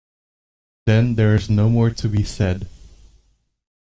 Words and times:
Then 0.87 1.13
there 1.13 1.35
is 1.35 1.47
no 1.47 1.69
more 1.69 1.91
to 1.91 2.09
be 2.09 2.23
said. 2.23 2.67